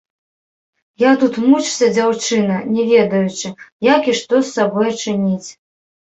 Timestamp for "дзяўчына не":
1.97-2.85